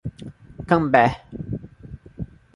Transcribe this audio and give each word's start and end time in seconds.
Cambé 0.67 1.03